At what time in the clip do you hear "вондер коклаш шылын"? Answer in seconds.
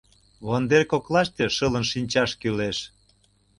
0.47-1.85